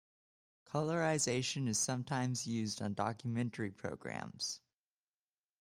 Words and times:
Colorization 0.65 1.67
is 1.67 1.77
sometimes 1.77 2.47
used 2.47 2.81
on 2.81 2.95
documentary 2.95 3.69
programmes. 3.69 4.59